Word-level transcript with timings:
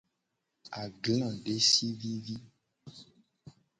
Agla 0.81 1.29
desi 1.43 1.87
vivi. 1.99 2.35